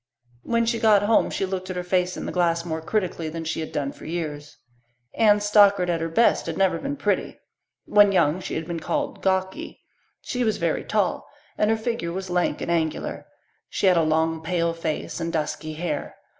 [0.41, 3.43] When she got home she looked at her face in the glass more critically than
[3.43, 4.57] she had done for years.
[5.15, 7.37] Anne Stockard at her best had never been pretty.
[7.85, 9.79] When young she had been called "gawky."
[10.21, 13.27] She was very tall and her figure was lank and angular.
[13.69, 16.15] She had a long, pale face and dusky hair.